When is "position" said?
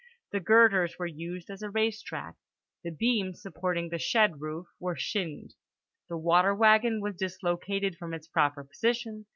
8.63-9.27